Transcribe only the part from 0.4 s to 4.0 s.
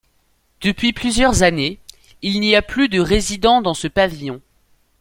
Depuis plusieurs années, il n'y a plus de résidents dans ce